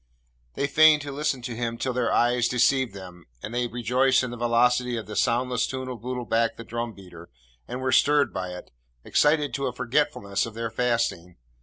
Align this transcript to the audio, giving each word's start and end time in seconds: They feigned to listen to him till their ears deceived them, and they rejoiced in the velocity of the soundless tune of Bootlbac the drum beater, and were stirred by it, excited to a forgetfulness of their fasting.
They 0.55 0.65
feigned 0.65 1.03
to 1.03 1.11
listen 1.11 1.43
to 1.43 1.55
him 1.55 1.77
till 1.77 1.93
their 1.93 2.11
ears 2.11 2.47
deceived 2.47 2.95
them, 2.95 3.27
and 3.43 3.53
they 3.53 3.67
rejoiced 3.67 4.23
in 4.23 4.31
the 4.31 4.35
velocity 4.35 4.97
of 4.97 5.05
the 5.05 5.15
soundless 5.15 5.67
tune 5.67 5.87
of 5.89 5.99
Bootlbac 5.99 6.55
the 6.55 6.63
drum 6.63 6.93
beater, 6.93 7.29
and 7.67 7.81
were 7.81 7.91
stirred 7.91 8.33
by 8.33 8.49
it, 8.55 8.71
excited 9.03 9.53
to 9.53 9.67
a 9.67 9.73
forgetfulness 9.73 10.47
of 10.47 10.55
their 10.55 10.71
fasting. 10.71 11.35